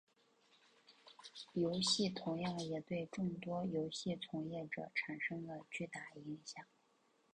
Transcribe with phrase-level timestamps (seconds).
[1.53, 6.65] 游戏同样也对众多游戏从业者产生了巨大影响。